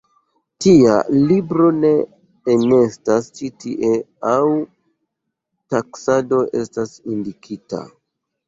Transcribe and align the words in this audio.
Tia 0.65 0.93
libro 1.31 1.67
ne 1.81 1.91
enestas 2.55 3.29
ĉi 3.37 3.51
tie 3.65 3.91
aŭ 4.33 4.41
taksado 5.75 6.41
estas 6.63 6.97
indikita. 7.19 7.85